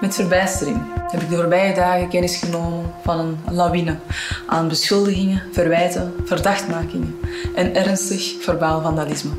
[0.00, 0.78] Met verbijstering
[1.10, 3.96] heb ik de voorbije dagen kennis genomen van een lawine
[4.46, 7.16] aan beschuldigingen, verwijten, verdachtmakingen
[7.54, 9.30] en ernstig verbaal vandalisme.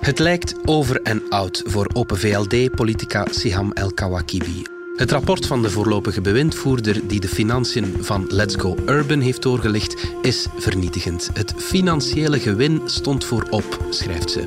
[0.00, 4.75] Het lijkt over en oud voor Open VLD-politica Siham El Kawakibi.
[4.96, 10.06] Het rapport van de voorlopige bewindvoerder die de financiën van Let's Go Urban heeft doorgelicht
[10.22, 11.30] is vernietigend.
[11.32, 14.46] Het financiële gewin stond voorop, schrijft ze.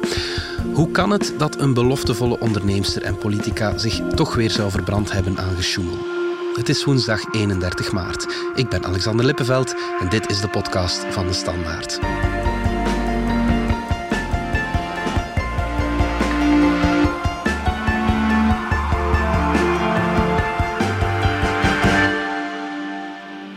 [0.73, 5.38] Hoe kan het dat een beloftevolle onderneemster en politica zich toch weer zou verbrand hebben
[5.38, 5.98] aan gesjoemel?
[6.55, 8.36] Het is woensdag 31 maart.
[8.55, 12.00] Ik ben Alexander Lippenveld en dit is de podcast van de Standaard.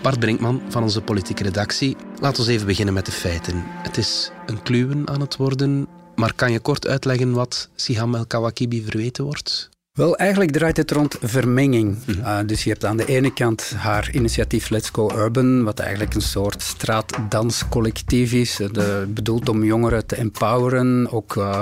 [0.02, 1.96] Bart Brinkman van onze politieke redactie.
[2.20, 3.62] Laten we even beginnen met de feiten.
[3.66, 8.26] Het is een kluwen aan het worden, maar kan je kort uitleggen wat Siham El
[8.26, 9.70] Kawakibi verweten wordt?
[9.92, 11.96] Wel, eigenlijk draait het rond vermenging.
[12.04, 12.18] Mhm.
[12.18, 16.14] Uh, dus je hebt aan de ene kant haar initiatief Let's Go Urban, wat eigenlijk
[16.14, 21.60] een soort straatdanscollectief is, eh, de, bedoeld om jongeren te empoweren, ook uh,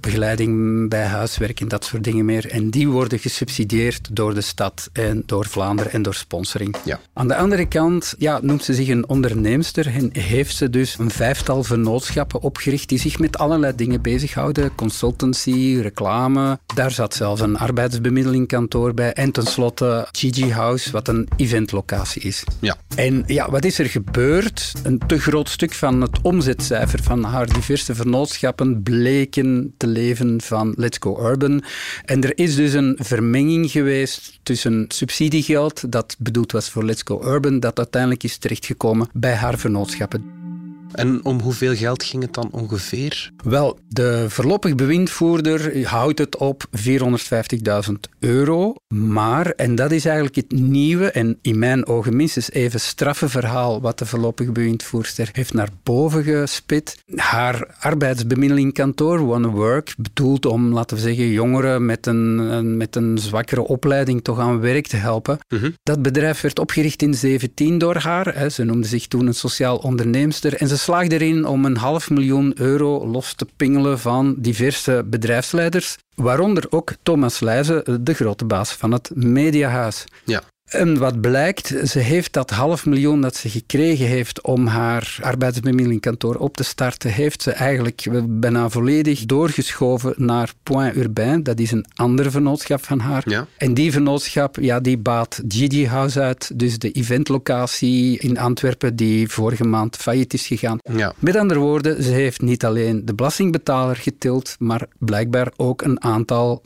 [0.00, 2.50] begeleiding bij huiswerk en dat soort dingen meer.
[2.50, 6.76] En die worden gesubsidieerd door de stad en door Vlaanderen en door sponsoring.
[6.84, 7.00] Ja.
[7.12, 11.10] Aan de andere kant ja, noemt ze zich een onderneemster en heeft ze dus een
[11.10, 14.74] vijftal vennootschappen opgericht die zich met allerlei dingen bezighouden.
[14.74, 16.58] Consultancy, reclame.
[16.74, 19.12] Daar zat zelfs een arbeidsbemiddelingkantoor bij.
[19.12, 22.44] En tenslotte Gigi House, wat een eventlocatie is.
[22.60, 22.76] Ja.
[22.96, 24.72] En ja, wat is er gebeurd?
[24.82, 30.74] Een te groot stuk van het omzetcijfer van haar diverse vernootschappen bleken te leven van
[30.76, 31.62] Let's Go Urban.
[32.04, 37.22] En er is dus een vermenging geweest tussen subsidiegeld, dat bedoeld was voor Let's Go
[37.24, 40.41] Urban, dat uiteindelijk is terechtgekomen bij haar vernootschappen.
[40.92, 43.30] En om hoeveel geld ging het dan ongeveer?
[43.44, 46.64] Wel, de voorlopig bewindvoerder houdt het op
[47.86, 48.74] 450.000 euro.
[48.88, 53.80] Maar, en dat is eigenlijk het nieuwe en in mijn ogen minstens even straffe verhaal
[53.80, 57.02] wat de voorlopig bewindvoerster heeft naar boven gespit.
[57.16, 63.66] Haar arbeidsbemiddelingkantoor, One Work, bedoeld om, laten we zeggen, jongeren met een, met een zwakkere
[63.66, 65.38] opleiding toch aan werk te helpen.
[65.48, 65.70] Mhm.
[65.82, 68.34] Dat bedrijf werd opgericht in 17 door haar.
[68.34, 68.48] Hè.
[68.48, 72.52] Ze noemde zich toen een sociaal onderneemster en ze slaagde erin om een half miljoen
[72.56, 78.92] euro los te pingelen van diverse bedrijfsleiders, waaronder ook Thomas Leijzen, de grote baas van
[78.92, 80.04] het Mediahuis.
[80.24, 80.42] Ja.
[80.72, 86.34] En wat blijkt, ze heeft dat half miljoen dat ze gekregen heeft om haar arbeidsbemiddelingkantoor
[86.34, 91.42] op te starten, heeft ze eigenlijk bijna volledig doorgeschoven naar Point Urbain.
[91.42, 93.22] Dat is een andere vennootschap van haar.
[93.26, 93.46] Ja.
[93.56, 99.28] En die vennootschap, ja, die baat Gigi House uit, dus de eventlocatie in Antwerpen die
[99.28, 100.78] vorige maand failliet is gegaan.
[100.82, 101.14] Ja.
[101.18, 106.62] Met andere woorden, ze heeft niet alleen de belastingbetaler getild, maar blijkbaar ook een aantal,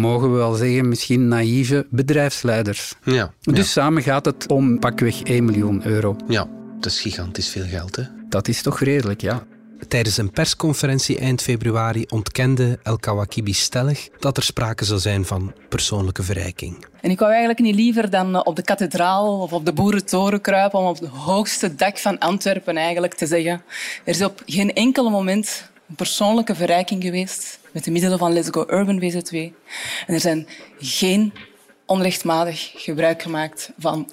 [0.00, 2.94] mogen we wel zeggen, misschien naïeve bedrijfsleiders.
[3.04, 3.32] Ja.
[3.54, 6.16] Dus samen gaat het om pakweg 1 miljoen euro.
[6.28, 6.48] Ja,
[6.80, 8.02] dat is gigantisch veel geld, hè?
[8.28, 9.42] Dat is toch redelijk, ja.
[9.88, 15.52] Tijdens een persconferentie eind februari ontkende El Kawakibi stellig dat er sprake zou zijn van
[15.68, 16.86] persoonlijke verrijking.
[17.00, 20.78] En ik wou eigenlijk niet liever dan op de kathedraal of op de boerentoren kruipen
[20.78, 23.62] om op het hoogste dak van Antwerpen eigenlijk te zeggen
[24.04, 28.48] er is op geen enkel moment een persoonlijke verrijking geweest met de middelen van Let's
[28.50, 29.36] Go Urban VZ2.
[30.06, 30.46] En er zijn
[30.78, 31.32] geen
[31.86, 34.12] onrechtmatig gebruik gemaakt van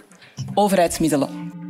[0.54, 1.63] overheidsmiddelen.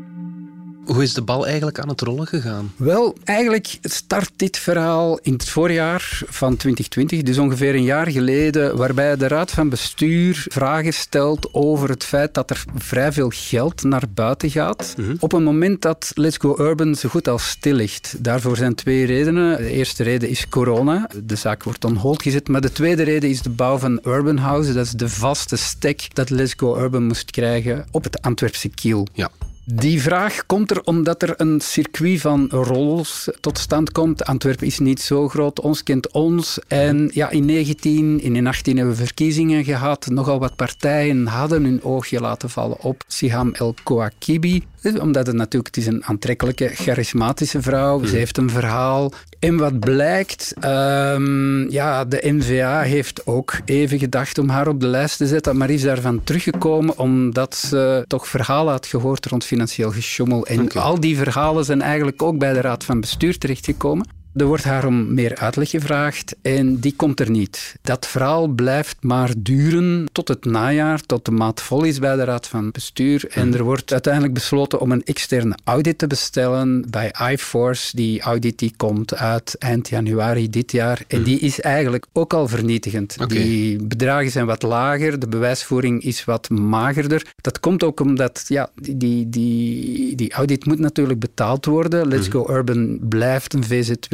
[0.85, 2.73] Hoe is de bal eigenlijk aan het rollen gegaan?
[2.75, 8.77] Wel, eigenlijk start dit verhaal in het voorjaar van 2020, dus ongeveer een jaar geleden,
[8.77, 13.83] waarbij de Raad van Bestuur vragen stelt over het feit dat er vrij veel geld
[13.83, 14.93] naar buiten gaat.
[14.97, 15.15] Mhm.
[15.19, 18.15] Op een moment dat Let's Go Urban zo goed als stil ligt.
[18.19, 19.57] Daarvoor zijn twee redenen.
[19.57, 21.09] De eerste reden is corona.
[21.23, 22.47] De zaak wordt on hold gezet.
[22.47, 24.73] Maar de tweede reden is de bouw van Urban House.
[24.73, 29.07] Dat is de vaste stek dat Let's Go Urban moest krijgen op het Antwerpse kiel.
[29.13, 29.29] Ja.
[29.65, 34.25] Die vraag komt er omdat er een circuit van rollers tot stand komt.
[34.25, 36.59] Antwerpen is niet zo groot, ons kent ons.
[36.67, 40.07] En ja, in 19, in 18 hebben we verkiezingen gehad.
[40.07, 44.63] Nogal wat partijen hadden hun oogje laten vallen op Siham El Kouakibi.
[44.83, 48.05] Omdat het natuurlijk, het is een aantrekkelijke, charismatische vrouw.
[48.05, 49.11] Ze heeft een verhaal.
[49.39, 54.87] En wat blijkt, ehm, ja, de NVA heeft ook even gedacht om haar op de
[54.87, 59.91] lijst te zetten, maar is daarvan teruggekomen omdat ze toch verhalen had gehoord rond financieel
[59.91, 60.45] gesjommel.
[60.45, 64.07] En al die verhalen zijn eigenlijk ook bij de Raad van Bestuur terechtgekomen.
[64.35, 67.75] Er wordt haar om meer uitleg gevraagd en die komt er niet.
[67.81, 72.23] Dat verhaal blijft maar duren tot het najaar, tot de maat vol is bij de
[72.23, 73.25] Raad van Bestuur.
[73.29, 73.57] En mhm.
[73.57, 77.95] er wordt uiteindelijk besloten om een externe audit te bestellen bij iForce.
[77.95, 81.03] Die audit die komt uit eind januari dit jaar.
[81.07, 81.25] En mhm.
[81.25, 83.29] die is eigenlijk ook al vernietigend.
[83.29, 87.25] Die bedragen zijn wat lager, de bewijsvoering is wat magerder.
[87.41, 92.07] Dat komt ook omdat ja, die, die, die audit moet natuurlijk betaald worden.
[92.07, 92.37] Let's mhm.
[92.37, 93.63] Go Urban blijft een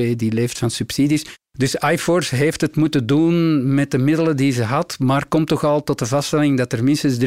[0.10, 1.26] VZ2 die leeft van subsidies.
[1.52, 5.64] Dus iForce heeft het moeten doen met de middelen die ze had, maar komt toch
[5.64, 7.18] al tot de vaststelling dat er minstens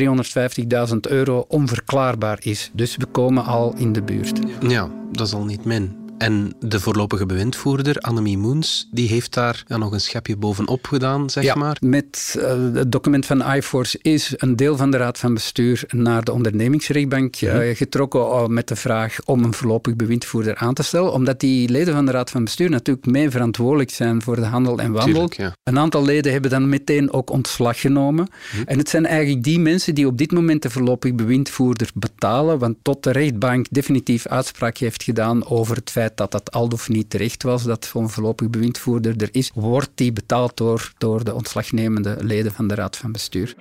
[0.93, 2.71] 350.000 euro onverklaarbaar is.
[2.73, 4.39] Dus we komen al in de buurt.
[4.69, 6.02] Ja, dat is al niet min.
[6.23, 11.31] En de voorlopige bewindvoerder, Annemie Moens, die heeft daar ja, nog een schepje bovenop gedaan,
[11.31, 11.77] zeg ja, maar.
[11.81, 16.25] Met uh, het document van iForce is een deel van de Raad van Bestuur naar
[16.25, 21.13] de ondernemingsrechtbank uh, getrokken uh, met de vraag om een voorlopig bewindvoerder aan te stellen,
[21.13, 24.79] omdat die leden van de Raad van Bestuur natuurlijk mee verantwoordelijk zijn voor de handel
[24.79, 25.31] en wandel.
[25.37, 25.53] ja.
[25.63, 28.29] Een aantal leden hebben dan meteen ook ontslag genomen.
[28.53, 28.63] Mhm.
[28.67, 32.77] En het zijn eigenlijk die mensen die op dit moment de voorlopig bewindvoerder betalen, want
[32.83, 37.11] tot de rechtbank definitief uitspraak heeft gedaan over het feit dat dat al of niet
[37.11, 42.17] terecht was, dat zo'n voorlopig bewindvoerder er is, wordt die betaald door, door de ontslagnemende
[42.21, 43.55] leden van de Raad van Bestuur.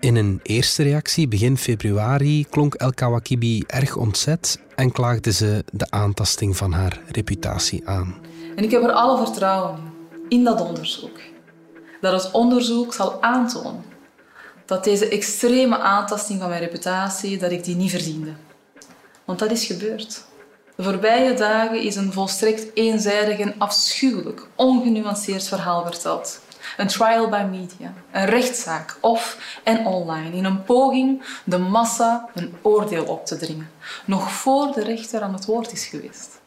[0.00, 5.90] In een eerste reactie, begin februari, klonk El Kawakibi erg ontzet en klaagde ze de
[5.90, 8.14] aantasting van haar reputatie aan.
[8.56, 11.18] En ik heb er alle vertrouwen in, in dat onderzoek.
[12.00, 13.90] Dat het onderzoek zal aantonen
[14.70, 18.32] dat deze extreme aantasting van mijn reputatie, dat ik die niet verdiende.
[19.24, 20.24] Want dat is gebeurd.
[20.80, 26.40] De voorbije dagen is een volstrekt eenzijdig en afschuwelijk, ongenuanceerd verhaal verteld.
[26.76, 32.54] Een trial by media, een rechtszaak of en online in een poging de massa een
[32.62, 33.70] oordeel op te dringen,
[34.04, 36.40] nog voor de rechter aan het woord is geweest.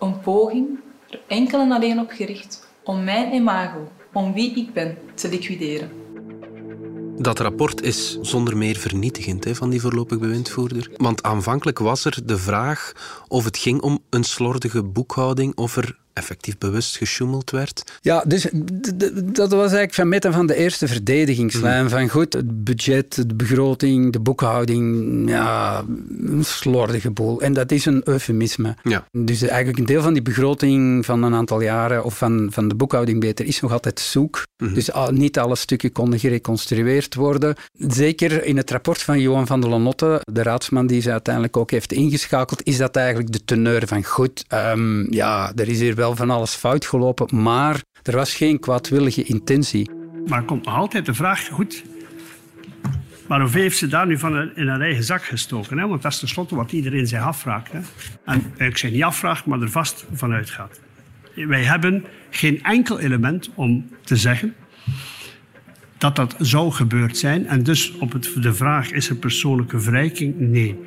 [0.00, 0.68] Een poging
[1.10, 5.97] er enkel en alleen op gericht om mijn imago, om wie ik ben, te liquideren.
[7.20, 10.90] Dat rapport is zonder meer vernietigend van die voorlopig bewindvoerder.
[10.96, 12.92] Want aanvankelijk was er de vraag
[13.28, 17.98] of het ging om een slordige boekhouding, of er effectief bewust gesjoemeld werd.
[18.00, 18.48] Ja, dus
[19.32, 21.82] dat was eigenlijk van met van de eerste verdedigingslijn.
[21.82, 21.88] Mm.
[21.88, 25.84] Van goed, het budget, de begroting, de boekhouding, ja,
[26.26, 27.40] een slordige boel.
[27.40, 28.76] En dat is een eufemisme.
[28.82, 29.06] Ja.
[29.12, 32.74] Dus eigenlijk een deel van die begroting van een aantal jaren, of van, van de
[32.74, 34.46] boekhouding beter, is nog altijd zoek.
[34.56, 34.74] Mhm.
[34.74, 37.54] Dus niet alle stukken konden gereconstrueerd worden.
[37.78, 41.70] Zeker in het rapport van Johan van der Lanotte, de raadsman die ze uiteindelijk ook
[41.70, 46.07] heeft ingeschakeld, is dat eigenlijk de teneur van goed, um, ja, er is hier wel
[46.14, 49.90] van alles fout gelopen, maar er was geen kwaadwillige intentie.
[50.26, 51.84] Maar komt nog altijd de vraag, goed,
[53.28, 55.78] maar hoeveel heeft ze daar nu van in haar eigen zak gestoken?
[55.78, 55.86] Hè?
[55.86, 57.72] Want dat is tenslotte wat iedereen zich afvraagt.
[57.72, 57.80] Hè?
[58.24, 60.80] En ik zeg niet afvraagt, maar er vast van uitgaat.
[61.34, 64.54] Wij hebben geen enkel element om te zeggen
[65.98, 67.46] dat dat zou gebeurd zijn.
[67.46, 70.34] En dus op het, de vraag, is er persoonlijke verrijking?
[70.38, 70.78] Nee.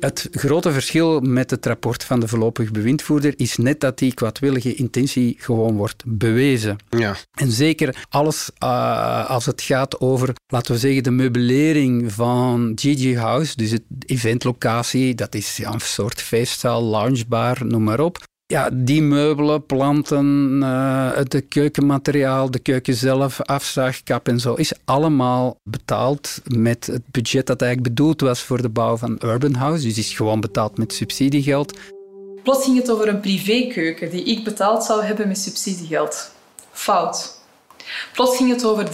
[0.00, 4.74] Het grote verschil met het rapport van de voorlopig bewindvoerder is net dat die kwaadwillige
[4.74, 6.76] intentie gewoon wordt bewezen.
[6.88, 7.16] Ja.
[7.34, 13.16] En zeker alles uh, als het gaat over, laten we zeggen, de meubilering van Gigi
[13.16, 18.70] House, dus het eventlocatie, dat is ja, een soort feestzaal, loungebar, noem maar op ja,
[18.72, 26.40] die meubelen, planten, uh, het keukenmateriaal, de keuken zelf, afzuigkap en zo, is allemaal betaald
[26.44, 29.86] met het budget dat eigenlijk bedoeld was voor de bouw van Urban House.
[29.86, 31.78] Dus is gewoon betaald met subsidiegeld.
[32.42, 36.30] Plots ging het over een privékeuken die ik betaald zou hebben met subsidiegeld.
[36.72, 37.38] Fout.
[38.12, 38.86] Plots ging het over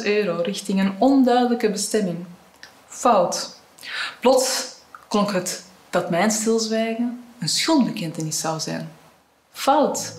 [0.00, 2.18] 340.000 euro richting een onduidelijke bestemming.
[2.86, 3.60] Fout.
[4.20, 4.66] Plots
[5.08, 8.88] klonk het dat mijn stilzwijgen een schuldbekentenis zou zijn.
[9.52, 10.14] Fout.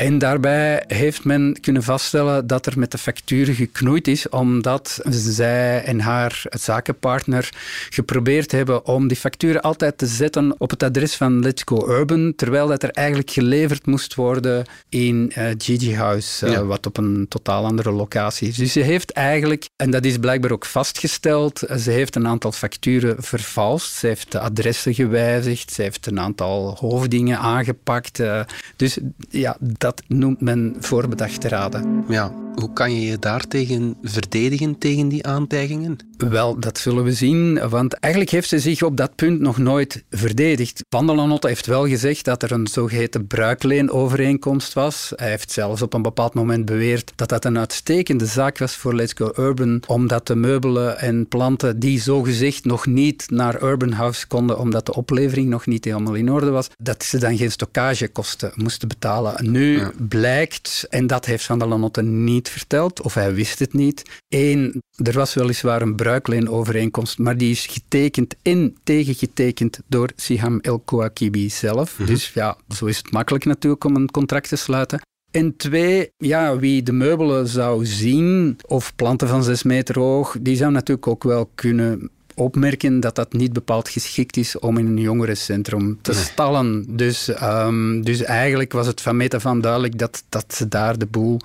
[0.00, 5.84] En daarbij heeft men kunnen vaststellen dat er met de facturen geknoeid is, omdat zij
[5.84, 7.48] en haar zakenpartner
[7.90, 12.32] geprobeerd hebben om die facturen altijd te zetten op het adres van Let's Go Urban,
[12.36, 17.26] terwijl dat er eigenlijk geleverd moest worden in uh, Gigi House, uh, wat op een
[17.28, 18.56] totaal andere locatie is.
[18.56, 23.22] Dus ze heeft eigenlijk, en dat is blijkbaar ook vastgesteld, ze heeft een aantal facturen
[23.22, 28.18] vervalst, ze heeft de adressen gewijzigd, ze heeft een aantal hoofddingen aangepakt.
[28.18, 28.40] Uh,
[28.76, 28.98] dus
[29.30, 32.04] ja, dat dat noemt men voorbedachte raden.
[32.08, 35.96] Ja, hoe kan je je daartegen verdedigen tegen die aantijgingen?
[36.28, 40.04] Wel, dat zullen we zien, want eigenlijk heeft ze zich op dat punt nog nooit
[40.10, 40.84] verdedigd.
[40.88, 45.12] Van der Lanotte heeft wel gezegd dat er een zogeheten bruikleenovereenkomst was.
[45.16, 48.94] Hij heeft zelfs op een bepaald moment beweerd dat dat een uitstekende zaak was voor
[48.94, 54.26] Let's Go Urban, omdat de meubelen en planten die zogezegd nog niet naar Urban House
[54.26, 58.52] konden, omdat de oplevering nog niet helemaal in orde was, dat ze dan geen stockagekosten
[58.54, 59.50] moesten betalen.
[59.50, 64.02] Nu blijkt, en dat heeft Van der Lanotte niet verteld, of hij wist het niet,
[64.28, 70.78] één, er was weliswaar een bruikleenovereenkomst, maar die is getekend en tegengetekend door Siham El
[70.78, 71.98] Kouakibi zelf.
[71.98, 72.08] Mhm.
[72.08, 75.00] Dus ja, zo is het makkelijk natuurlijk om een contract te sluiten.
[75.30, 80.56] En twee, ja, wie de meubelen zou zien, of planten van zes meter hoog, die
[80.56, 82.10] zou natuurlijk ook wel kunnen
[82.40, 86.84] opmerken dat dat niet bepaald geschikt is om in een jongerencentrum te stallen.
[86.88, 90.98] Dus, um, dus eigenlijk was het van meet af aan duidelijk dat, dat ze daar
[90.98, 91.40] de boel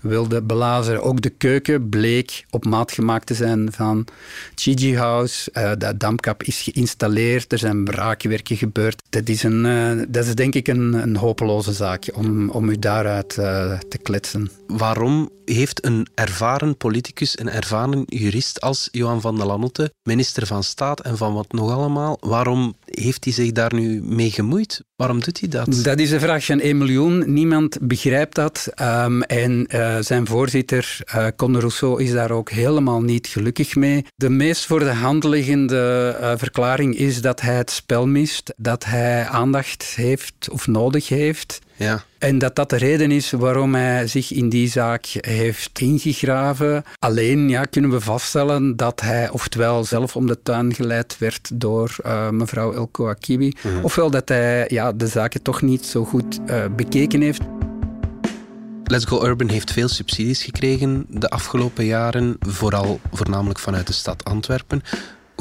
[0.00, 1.02] wilde belazeren.
[1.02, 4.04] Ook de keuken bleek op maat gemaakt te zijn van
[4.54, 5.50] Gigi House.
[5.52, 9.02] Uh, de dampkap is geïnstalleerd, er zijn braakwerken gebeurd.
[9.10, 12.78] Dat is, een, uh, dat is denk ik een, een hopeloze zaak om, om u
[12.78, 14.50] daaruit uh, te kletsen.
[14.66, 20.64] Waarom heeft een ervaren politicus, een ervaren jurist als Johan van der Lanotte, minister van
[20.64, 24.82] Staat en van wat nog allemaal, waarom heeft hij zich daar nu mee gemoeid?
[24.96, 25.82] Waarom doet hij dat?
[25.82, 27.32] Dat is een vraag van 1 miljoen.
[27.32, 28.68] Niemand begrijpt dat.
[28.80, 34.04] Um, en uh, zijn voorzitter, uh, Rousseau, is daar ook helemaal niet gelukkig mee.
[34.16, 38.84] De meest voor de hand liggende uh, verklaring is dat hij het spel mist, dat
[38.84, 41.58] hij aandacht heeft of nodig heeft.
[41.78, 42.02] Ja.
[42.18, 46.84] En dat dat de reden is waarom hij zich in die zaak heeft ingegraven.
[46.98, 51.96] Alleen ja, kunnen we vaststellen dat hij oftewel zelf om de tuin geleid werd door
[52.06, 53.84] uh, mevrouw Elko Akibi, mm.
[53.84, 57.40] ofwel dat hij ja, de zaken toch niet zo goed uh, bekeken heeft.
[58.84, 64.24] Let's Go Urban heeft veel subsidies gekregen de afgelopen jaren, vooral voornamelijk vanuit de stad
[64.24, 64.82] Antwerpen.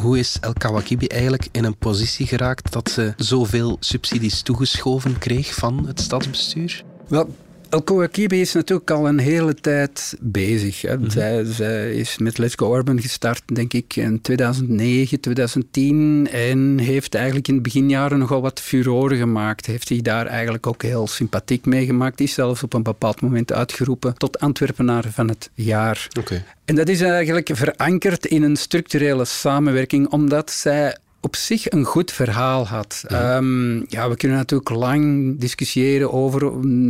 [0.02, 5.54] Hoe is El Kawakibi eigenlijk in een positie geraakt dat ze zoveel subsidies toegeschoven kreeg
[5.54, 6.84] van het stadsbestuur?
[7.08, 7.36] Wel,
[7.70, 10.82] El Kouakibi is natuurlijk al een hele tijd bezig.
[10.82, 10.98] Hè.
[10.98, 16.28] Mm zij, zij, is met Let's Go Urban gestart, denk ik, in 2009, 2010.
[16.32, 19.66] En heeft eigenlijk in de beginjaren nogal wat furoren gemaakt.
[19.66, 22.22] Heeft zich daar eigenlijk ook heel sympathiek mee gemaakt.
[22.22, 26.08] Is zelfs op een bepaald moment uitgeroepen tot Antwerpenaar van het jaar.
[26.20, 26.44] Okay.
[26.66, 32.12] En dat is eigenlijk verankerd in een structurele samenwerking, omdat zij op zich een goed
[32.12, 33.04] verhaal had.
[33.08, 33.38] Ja.
[33.38, 36.40] Um, ja, we kunnen natuurlijk lang discussiëren over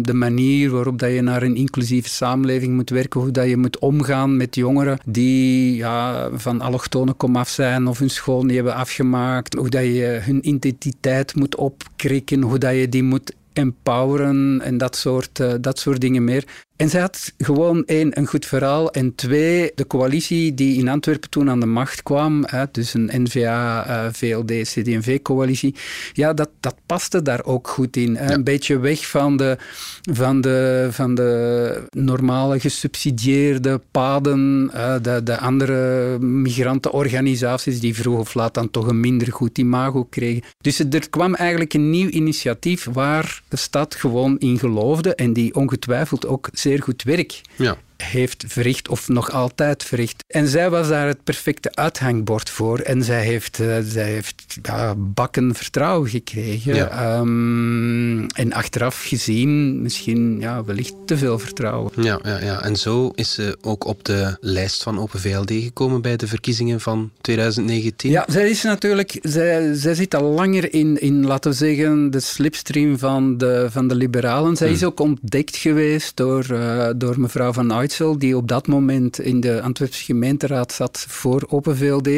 [0.03, 3.79] de manier waarop dat je naar een inclusieve samenleving moet werken, hoe dat je moet
[3.79, 9.53] omgaan met jongeren die ja, van allochtone komaf zijn of hun school niet hebben afgemaakt,
[9.53, 14.95] hoe dat je hun identiteit moet opkrikken, hoe dat je die moet empoweren en dat
[14.95, 16.43] soort, uh, dat soort dingen meer.
[16.77, 18.91] En zij had gewoon één, een goed verhaal.
[18.91, 23.09] En twee, de coalitie die in Antwerpen toen aan de macht kwam, hè, dus een
[23.23, 25.79] N-VA-VLD-CD&V-coalitie, eh,
[26.13, 28.17] ja, dat, dat paste daar ook goed in.
[28.17, 29.57] Een beetje weg van de,
[30.01, 38.33] van, de, van de normale gesubsidieerde paden, uh, de, de andere migrantenorganisaties die vroeg of
[38.33, 40.43] laat dan toch een minder goed imago kregen.
[40.57, 45.55] Dus er kwam eigenlijk een nieuw initiatief waar de stad gewoon in geloofde en die
[45.55, 47.77] ongetwijfeld ook zeer goed werk ja.
[47.97, 50.23] Heeft verricht of nog altijd verricht.
[50.27, 54.95] En zij was daar het perfecte uithangbord voor en zij heeft, uh, zij heeft ja,
[54.95, 56.75] bakken vertrouwen gekregen.
[56.75, 57.19] Ja.
[57.19, 61.91] Um, en achteraf gezien misschien ja, wellicht te veel vertrouwen.
[61.95, 66.01] Ja, ja, ja, en zo is ze ook op de lijst van Open VLD gekomen
[66.01, 68.11] bij de verkiezingen van 2019.
[68.11, 72.19] Ja, zij is natuurlijk, zij, zij zit al langer in, in, laten we zeggen, de
[72.19, 74.55] slipstream van de, van de liberalen.
[74.55, 77.67] Zij is ook ontdekt geweest door, uh, door mevrouw Van
[78.17, 82.09] Die op dat moment in de Antwerpse gemeenteraad zat voor Open VLD.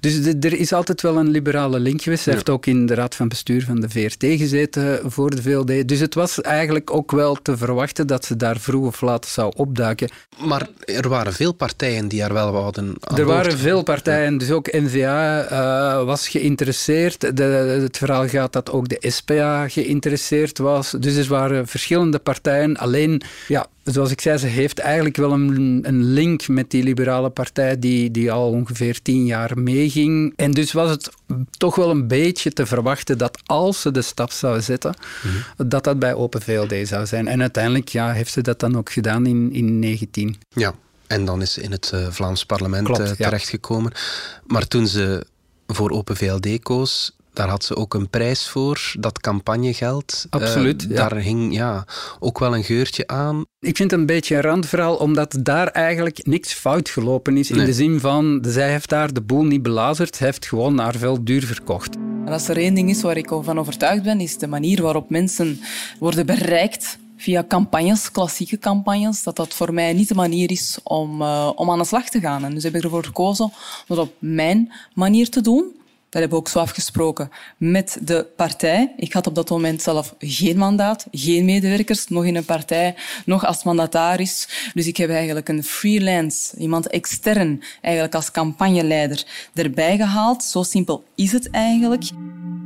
[0.00, 2.24] Dus de, er is altijd wel een liberale link geweest.
[2.24, 2.32] Ja.
[2.32, 5.88] heeft ook in de raad van bestuur van de VRT gezeten voor de VLD.
[5.88, 9.52] Dus het was eigenlijk ook wel te verwachten dat ze daar vroeg of laat zou
[9.56, 10.08] opduiken.
[10.38, 14.72] Maar er waren veel partijen die haar wel hadden Er waren veel partijen, dus ook
[14.72, 17.36] N-VA uh, was geïnteresseerd.
[17.36, 17.42] De,
[17.82, 20.90] het verhaal gaat dat ook de SPA geïnteresseerd was.
[20.90, 22.76] Dus er waren verschillende partijen.
[22.76, 27.30] Alleen, ja, zoals ik zei, ze heeft eigenlijk wel een, een link met die liberale
[27.30, 30.32] partij die, die al ongeveer tien jaar meeging.
[30.36, 31.10] En dus was het
[31.50, 35.68] toch wel een beetje te verwachten dat als ze de stap zou zetten, mm-hmm.
[35.68, 37.28] dat dat bij Open VLD zou zijn.
[37.28, 40.36] En uiteindelijk ja, heeft ze dat dan ook gedaan in, in 19.
[40.48, 40.74] Ja,
[41.06, 43.92] en dan is ze in het uh, Vlaams parlement Klopt, uh, terechtgekomen.
[43.94, 44.40] Ja.
[44.46, 45.26] Maar toen ze
[45.66, 50.26] voor Open VLD koos, Daar had ze ook een prijs voor, dat campagnegeld.
[50.30, 50.86] Absoluut.
[50.90, 51.84] Uh, daar hing ja,
[52.18, 53.44] ook wel een geurtje aan.
[53.60, 57.50] Ik vind het een beetje een randverhaal, omdat daar eigenlijk niks fout gelopen is.
[57.50, 60.94] In de zin van, zij heeft daar de boel niet belazerd, ze heeft gewoon naar
[60.94, 61.94] veel duur verkocht.
[62.24, 65.10] En als er één ding is waar ik van overtuigd ben, is de manier waarop
[65.10, 65.60] mensen
[65.98, 71.22] worden bereikt via campagnes, klassieke campagnes, dat dat voor mij niet de manier is om,
[71.22, 72.44] uh, om aan de slag te gaan.
[72.44, 73.52] En dus heb ik ervoor gekozen om
[73.86, 75.79] dat op mijn manier te doen.
[76.10, 78.92] Dat hebben we ook zo afgesproken met de partij.
[78.96, 83.46] Ik had op dat moment zelf geen mandaat, geen medewerkers, nog in een partij, nog
[83.46, 84.48] als mandataris.
[84.74, 89.24] Dus ik heb eigenlijk een freelance, iemand extern, eigenlijk als campagneleider
[89.54, 90.44] erbij gehaald.
[90.44, 92.04] Zo simpel is het eigenlijk.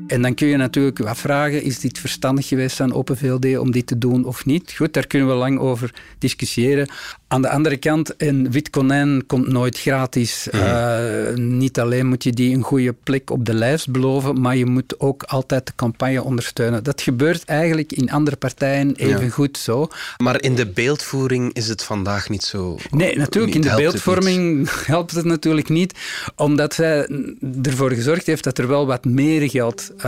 [0.07, 3.87] En dan kun je natuurlijk afvragen, is dit verstandig geweest van Open VLD om dit
[3.87, 4.73] te doen of niet?
[4.73, 6.89] Goed, daar kunnen we lang over discussiëren.
[7.35, 10.49] Aan de andere kant, een wit konijn komt nooit gratis.
[10.51, 10.63] Mhm.
[10.63, 14.67] Eh, niet alleen moet je die een goede plek op de lijst beloven, maar je
[14.67, 16.85] moet ook altijd de campagne ondersteunen.
[16.85, 19.89] Dat gebeurt eigenlijk in andere partijen even goed zo.
[20.17, 22.79] Maar in de beeldvoering is het vandaag niet zo.
[22.91, 23.55] Nee, natuurlijk.
[23.55, 25.99] in de beeldvorming helpt het natuurlijk niet,
[26.37, 27.09] omdat zij
[27.63, 30.03] ervoor gezorgd heeft dat er wel wat meer geld uh,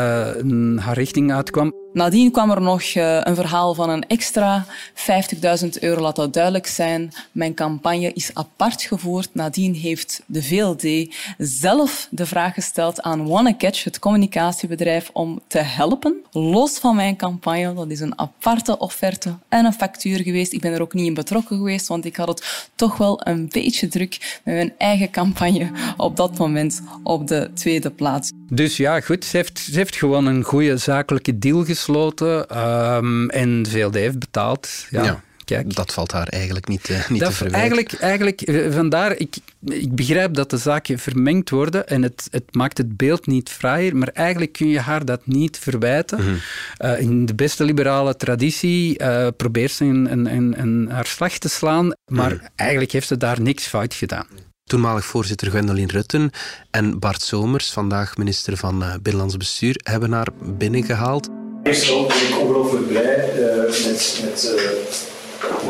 [0.77, 1.75] haar richting uitkwam.
[1.97, 6.67] Nadien kwam er nog eh, een verhaal van een extra 50.000 euro, laat dat duidelijk
[6.67, 7.13] zijn.
[7.33, 9.29] Mijn campagne is apart gevoerd.
[9.33, 16.17] Nadien heeft de VLD zelf de vraag gesteld aan WannaCatch, het communicatiebedrijf, om te helpen.
[16.31, 20.53] Los van mijn campagne, dat is een aparte offerte en een factuur geweest.
[20.53, 23.49] Ik ben er ook niet in betrokken geweest, want ik had het toch wel een
[23.49, 28.31] beetje druk met mijn eigen campagne op dat moment op de tweede plaats.
[28.51, 33.63] Dus ja, goed, ze heeft, ze heeft gewoon een goede zakelijke deal gesloten um, en
[33.63, 34.87] de VLD heeft betaald.
[34.91, 35.25] Ja.
[35.47, 35.75] Kijk.
[35.75, 37.61] Dat valt haar eigenlijk niet, uh, niet dat te verwijten.
[37.61, 42.55] Eigenlijk, eigenlijk eh, vandaar, ik, ik begrijp dat de zaken vermengd worden en het, het
[42.55, 46.25] maakt het beeld niet fraaier, maar eigenlijk kun je haar dat niet verwijten.
[46.25, 46.35] Mm
[46.79, 51.39] uh, in de beste liberale traditie uh, probeert ze een, een, een, een, haar slag
[51.39, 54.27] te slaan, maar mm eigenlijk heeft ze daar niks fout gedaan
[54.65, 56.31] toenmalig voorzitter Gwendoline Rutten
[56.71, 61.29] en Bart Somers, vandaag minister van Binnenlands Bestuur, hebben haar binnengehaald.
[61.67, 64.55] Eerst ben ik ongelooflijk blij uh, met, met,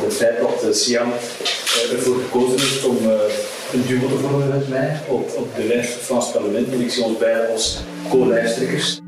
[0.04, 1.12] het feit dat de SIAM
[1.92, 2.96] ervoor gekozen heeft om
[3.72, 6.72] een duo te vormen met mij op, op de lijst van het parlement.
[6.72, 9.00] En ik zie ons beiden als co-lijsttrekkers.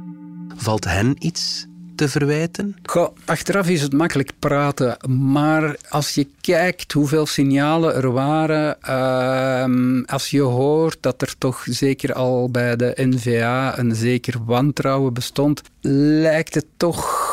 [0.56, 1.66] Valt hen iets
[1.98, 2.76] te verwijten?
[2.82, 10.04] Goh, achteraf is het makkelijk praten, maar als je kijkt hoeveel signalen er waren, uh,
[10.06, 15.62] als je hoort dat er toch zeker al bij de NVA een zeker wantrouwen bestond,
[15.80, 17.27] lijkt het toch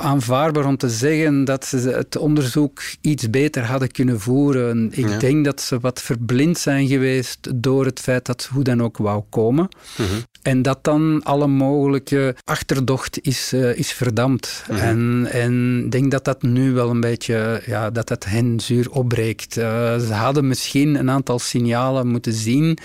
[0.00, 4.88] aanvaardbaar om te zeggen dat ze het onderzoek iets beter hadden kunnen voeren.
[4.92, 8.82] Ik denk dat ze wat verblind zijn geweest door het feit dat ze hoe dan
[8.82, 9.68] ook wou komen.
[9.96, 10.08] Mhm.
[10.42, 14.64] En dat dan alle mogelijke achterdocht is, uh, is verdampt.
[14.68, 14.78] Mhm.
[14.78, 18.90] En En ik denk dat dat nu wel een beetje, ja, dat het hen zuur
[18.90, 19.56] opbreekt.
[19.56, 19.64] Uh,
[19.98, 22.78] ze hadden misschien een aantal signalen moeten zien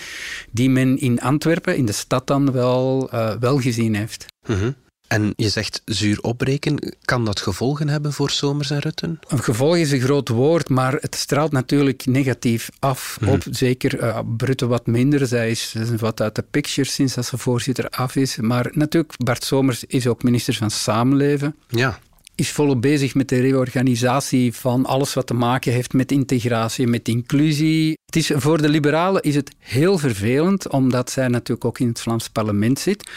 [0.52, 4.26] die men in Antwerpen, in de stad dan, wel, uh, wel gezien heeft.
[4.48, 4.76] Mm
[5.12, 6.96] en je zegt zuur opbreken.
[7.02, 9.20] Kan dat gevolgen hebben voor Somers en Rutten?
[9.28, 13.32] Een gevolg is een groot woord, maar het straalt natuurlijk negatief af mhm.
[13.32, 15.28] op zeker uh, Rutte wat minder.
[15.28, 18.38] Zij is wat uit de picture sinds dat ze voorzitter af is.
[18.38, 21.56] Maar natuurlijk, Bart Somers is ook minister van Samenleven.
[21.68, 22.00] Ja
[22.42, 27.08] is volop bezig met de reorganisatie van alles wat te maken heeft met integratie, met
[27.08, 27.98] inclusie.
[28.12, 32.02] Het is, voor de liberalen is het heel vervelend, omdat zij natuurlijk ook in het
[32.02, 33.10] Vlaams parlement zit,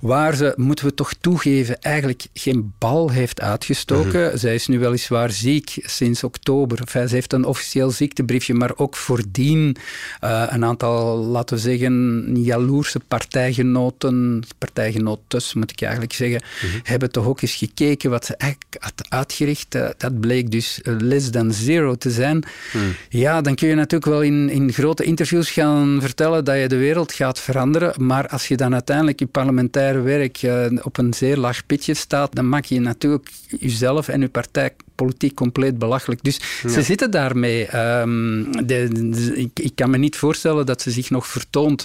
[0.00, 4.26] waar ze, moeten we toch toegeven, eigenlijk geen bal heeft uitgestoken.
[4.26, 4.36] Mhm.
[4.36, 6.78] Zij is nu weliswaar ziek sinds oktober.
[6.80, 9.76] Enfin, ze heeft een officieel ziektebriefje, maar ook voordien
[10.24, 16.78] uh, een aantal, laten we zeggen, jaloerse partijgenoten, partijgenotes moet ik eigenlijk zeggen, mhm.
[16.82, 19.74] hebben toch ook eens gekeken wat ze eigenlijk had uitgericht.
[19.74, 22.44] Uh, dat bleek dus less than zero te zijn.
[22.72, 22.84] Mhm.
[23.08, 26.76] Ja, dan kun je natuurlijk wel in, in grote interviews gaan vertellen dat je de
[26.76, 28.04] wereld gaat veranderen.
[28.04, 32.34] Maar als je dan uiteindelijk je parlementaire werk uh, op een zeer laag pitje staat,
[32.34, 36.22] dan maak je natuurlijk jezelf en je partij politiek compleet belachelijk.
[36.22, 37.76] Dus ze zitten daarmee.
[37.76, 41.84] Um, de, ik, ik, kan me niet voorstellen dat ze zich nog vertoont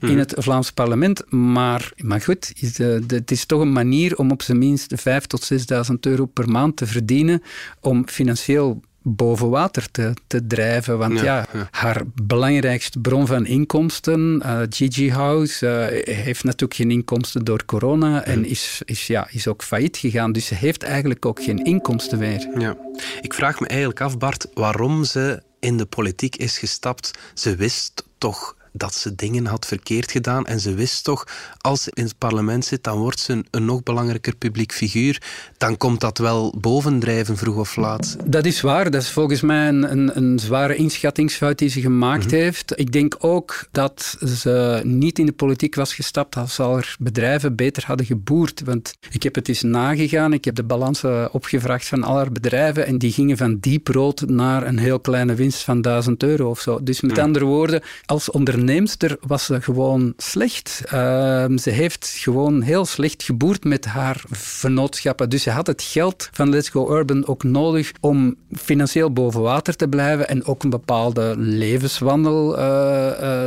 [0.00, 0.18] in mhm.
[0.18, 1.30] het Vlaams parlement.
[1.30, 5.16] Maar, maar goed, is, de, het is toch een manier om op zijn minst 5.000
[5.26, 7.42] tot 6.000 euro per maand te verdienen
[7.80, 10.98] om financieel boven water te, te drijven.
[10.98, 17.44] Want ja, haar belangrijkste bron van inkomsten, uh, Gigi House, uh, heeft natuurlijk geen inkomsten
[17.44, 20.32] door corona en is, is, ja, is ook failliet gegaan.
[20.32, 22.48] Dus ze heeft eigenlijk ook geen inkomsten meer.
[22.58, 22.76] Ja.
[23.20, 27.10] Ik vraag me eigenlijk af, Bart, waarom ze in de politiek is gestapt.
[27.34, 30.46] Ze wist toch dat ze dingen had verkeerd gedaan.
[30.46, 31.26] En ze wist toch,
[31.58, 35.22] als ze in het parlement zit, dan wordt ze een, een nog belangrijker publiek figuur.
[35.56, 38.16] Dan komt dat wel bovendrijven, vroeg of laat.
[38.24, 38.90] Dat is waar.
[38.90, 42.34] Dat is volgens mij een, een, een zware inschattingsfout die ze gemaakt mhm.
[42.34, 42.72] heeft.
[42.78, 47.56] Ik denk ook dat ze niet in de politiek was gestapt als ze al bedrijven
[47.56, 48.62] beter hadden geboerd.
[48.64, 50.32] Want ik heb het eens nagegaan.
[50.32, 54.20] Ik heb de balansen opgevraagd van al haar bedrijven en die gingen van diep rood
[54.26, 56.82] naar een heel kleine winst van 1000 euro of zo.
[56.82, 60.82] Dus met andere woorden, als onderneemster was ze gewoon slecht.
[60.86, 65.30] Ehm, ze heeft gewoon heel slecht geboerd met haar vennootschappen.
[65.30, 69.76] Dus ze had het geld van Let's Go Urban ook nodig om financieel boven water
[69.76, 72.60] te blijven en ook een bepaalde levenswandel uh,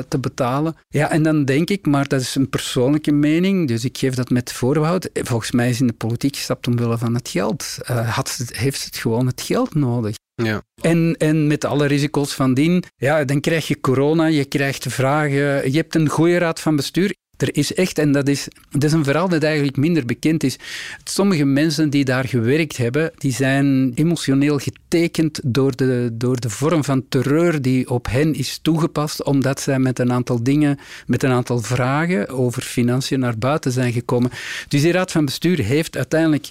[0.08, 0.76] te betalen.
[0.89, 4.30] Ja, en dan denk ik, maar dat is een persoonlijke mening, dus ik geef dat
[4.30, 5.10] met voorbehoud.
[5.13, 7.78] Volgens mij is in de politiek gestapt omwille van het geld.
[7.91, 10.15] Uh, had, heeft het gewoon het geld nodig.
[10.36, 10.62] Ja.
[10.82, 15.72] En, en met alle risico's van dien, ja, dan krijg je corona, je krijgt vragen,
[15.72, 17.13] je hebt een goede raad van bestuur.
[17.38, 20.58] Er is echt, en dat is, dat is een verhaal dat eigenlijk minder bekend is.
[21.04, 26.84] Sommige mensen die daar gewerkt hebben, die zijn emotioneel getekend door de, door de vorm
[26.84, 31.32] van terreur die op hen is toegepast, omdat zij met een aantal dingen, met een
[31.32, 34.32] aantal vragen over financiën naar buiten zijn gekomen.
[34.67, 36.50] Dus die raad van bestuur heeft uiteindelijk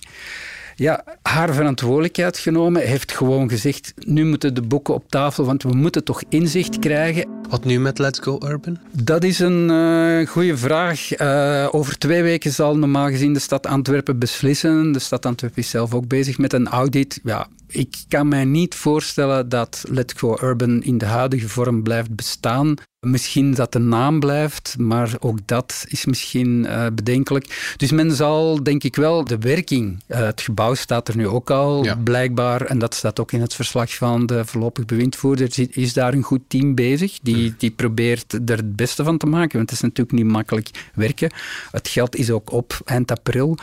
[0.81, 5.75] ja, haar verantwoordelijkheid genomen, heeft gewoon gezegd, nu moeten de boeken op tafel, want we
[5.75, 7.29] moeten toch inzicht krijgen.
[7.49, 8.79] Wat nu met Let's Go Urban?
[8.93, 11.21] Dat is een uh, goede vraag.
[11.21, 14.93] Uh, over twee weken zal normaal gezien de stad Antwerpen beslissen.
[14.93, 17.21] De stad Antwerpen is zelf ook bezig met een audit.
[17.23, 22.15] Ja, ik kan mij niet voorstellen dat Let's Go Urban in de huidige vorm blijft
[22.15, 22.75] bestaan.
[23.01, 27.75] Misschien dat de naam blijft, maar ook dat is misschien uh, bedenkelijk.
[27.77, 30.03] Dus men zal, denk ik wel, de werking.
[30.09, 32.63] Uh, het gebouw staat er nu ook al, blijkbaar.
[32.63, 35.69] En dat staat ook in het verslag van de voorlopig bewindvoerder.
[35.71, 37.55] Is daar een goed team bezig die, hmm.
[37.59, 39.57] die probeert er het beste van te maken?
[39.57, 41.33] Want het is natuurlijk niet makkelijk werken.
[41.71, 43.59] Het geld is ook op eind april.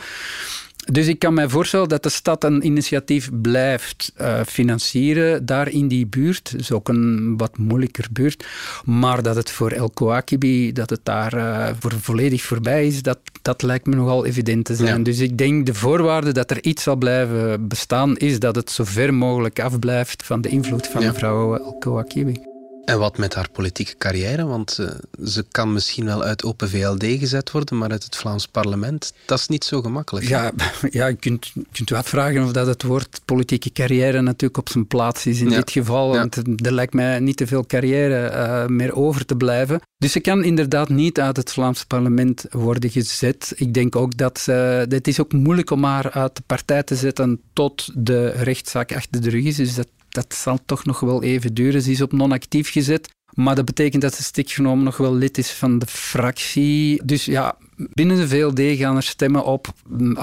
[0.92, 5.88] Dus ik kan mij voorstellen dat de stad een initiatief blijft uh, financieren daar in
[5.88, 6.50] die buurt.
[6.50, 8.46] Het is ook een wat moeilijker buurt.
[8.84, 13.18] Maar dat het voor El Kouakibi, dat het daar uh, voor volledig voorbij is, dat,
[13.42, 15.02] dat lijkt me nogal evident te zijn.
[15.02, 18.84] Dus ik denk de voorwaarde dat er iets zal blijven bestaan, is dat het zo
[18.84, 21.12] ver mogelijk afblijft van de invloed van ja.
[21.12, 22.47] mevrouw El Kouakibi.
[22.88, 24.46] En wat met haar politieke carrière?
[24.46, 24.88] Want uh,
[25.24, 29.38] ze kan misschien wel uit Open VLD gezet worden, maar uit het Vlaams parlement, dat
[29.38, 30.28] is niet zo gemakkelijk.
[30.28, 30.52] Ja,
[30.90, 34.86] ja je kunt, kunt u afvragen of dat het woord politieke carrière natuurlijk op zijn
[34.86, 36.08] plaats is in dit geval.
[36.08, 39.80] Want er lijkt mij niet te veel carrière uh, meer over te blijven.
[39.98, 43.52] Dus ze kan inderdaad niet uit het Vlaams parlement worden gezet.
[43.56, 46.96] Ik denk ook dat uh, het is ook moeilijk om haar uit de partij te
[46.96, 49.56] zetten tot de rechtszaak achter de rug is.
[49.56, 49.88] Dus dat
[50.20, 51.82] dat zal toch nog wel even duren.
[51.82, 53.08] Ze is op non-actief gezet.
[53.34, 57.04] Maar dat betekent dat ze stikgenomen nog wel lid is van de fractie.
[57.04, 57.56] Dus ja,
[57.92, 59.66] binnen de VLD gaan er stemmen op.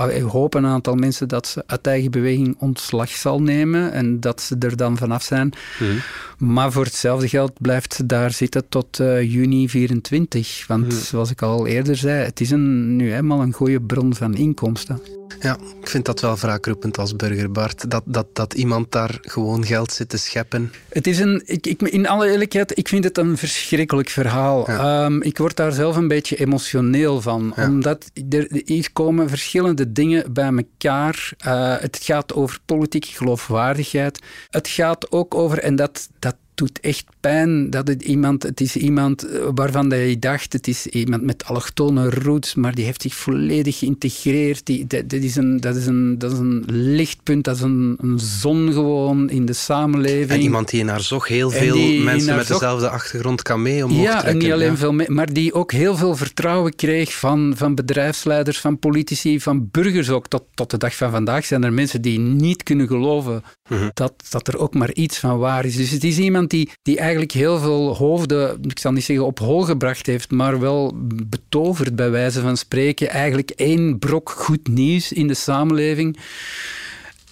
[0.09, 4.41] Ik hoop een aantal mensen dat ze uit eigen beweging ontslag zal nemen en dat
[4.41, 5.53] ze er dan vanaf zijn.
[5.79, 5.97] Mhm.
[6.37, 10.63] Maar voor hetzelfde geld blijft ze daar zitten tot uh, juni 24.
[10.67, 10.95] Want mhm.
[10.95, 14.99] zoals ik al eerder zei, het is een, nu eenmaal een goede bron van inkomsten.
[15.39, 17.89] Ja, ik vind dat wel wraakroepend als burger, Bart.
[17.91, 20.71] Dat, dat, dat iemand daar gewoon geld zit te scheppen.
[20.89, 24.67] Het is een, ik, ik, in alle eerlijkheid, ik vind het een verschrikkelijk verhaal.
[24.67, 27.44] Ehm, ik word daar zelf een beetje emotioneel van.
[27.57, 31.33] Omdat er, hier komen verschillende dingen bij elkaar.
[31.47, 34.19] Uh, het gaat over politieke geloofwaardigheid.
[34.49, 38.75] Het gaat ook over, en dat, dat doet echt pijn dat het iemand, het is
[38.75, 43.15] iemand eh, waarvan je dacht, het is iemand met allochtone roots, maar die heeft zich
[43.15, 44.65] volledig geïntegreerd.
[44.65, 48.19] Die, dat, is een, dat, is een, dat is een lichtpunt, dat is een, een
[48.19, 50.29] zon gewoon in de samenleving.
[50.29, 54.23] En iemand die naar zog heel veel mensen met dezelfde achtergrond kan mee omhoog Ja,
[54.23, 58.59] en niet alleen veel mee, maar die ook heel veel vertrouwen kreeg van, van bedrijfsleiders,
[58.59, 60.27] van politici, van burgers ook.
[60.27, 63.89] Tot, tot de dag van vandaag zijn er mensen die niet kunnen geloven mhm.
[63.93, 65.75] dat, dat er ook maar iets van waar is.
[65.75, 69.39] Dus het is iemand die, die eigenlijk heel veel hoofden, ik zal niet zeggen op
[69.39, 70.93] hol gebracht heeft, maar wel
[71.27, 73.09] betoverd bij wijze van spreken.
[73.09, 76.17] Eigenlijk één brok goed nieuws in de samenleving.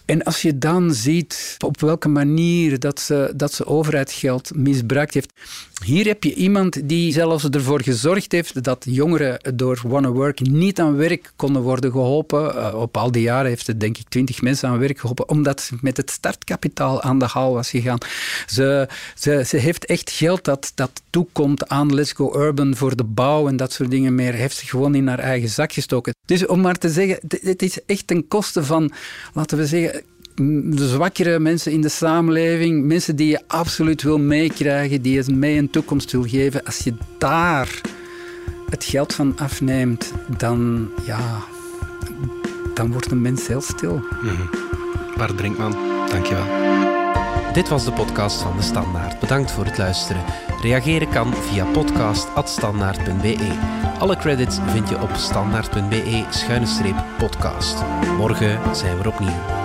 [0.05, 5.31] En als je dan ziet op welke manier dat ze, dat ze overheidsgeld misbruikt heeft.
[5.85, 10.79] Hier heb je iemand die zelfs ervoor gezorgd heeft dat jongeren door Wanna Work niet
[10.79, 12.55] aan werk konden worden geholpen.
[12.55, 15.61] Uh, op al die jaren heeft het denk ik twintig mensen aan werk geholpen, omdat
[15.61, 17.97] ze met het startkapitaal aan de haal was gegaan.
[18.47, 23.03] Ze, ze, ze heeft echt geld dat, dat toekomt aan Let's Go Urban voor de
[23.03, 24.33] bouw en dat soort dingen meer.
[24.33, 26.13] Heeft ze gewoon in haar eigen zak gestoken.
[26.25, 28.91] Dus om maar te zeggen, dit is echt ten koste van,
[29.33, 30.02] laten we zeggen,
[30.35, 35.57] de zwakkere mensen in de samenleving, mensen die je absoluut wil meekrijgen, die je mee
[35.57, 37.81] een toekomst wil geven, als je daar
[38.69, 41.43] het geld van afneemt, dan, ja,
[42.73, 43.95] dan wordt een mens heel stil.
[43.95, 44.49] Mm -hmm.
[45.17, 45.75] Bart Brinkman,
[46.09, 46.45] dankjewel.
[47.53, 49.19] Dit was de podcast van De Standaard.
[49.19, 50.23] Bedankt voor het luisteren.
[50.61, 53.57] Reageren kan via podcast.standaard.be.
[53.99, 57.83] Alle credits vind je op standaard.be-podcast.
[58.17, 59.62] Morgen zijn we opnieuw.